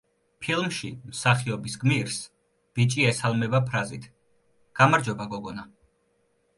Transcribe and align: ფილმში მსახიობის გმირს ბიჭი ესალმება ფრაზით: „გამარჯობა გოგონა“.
ფილმში 0.43 0.87
მსახიობის 1.11 1.75
გმირს 1.83 2.17
ბიჭი 2.79 3.07
ესალმება 3.13 3.63
ფრაზით: 3.71 4.11
„გამარჯობა 4.83 5.33
გოგონა“. 5.37 5.73